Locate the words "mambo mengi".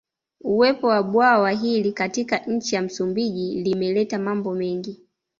4.19-5.05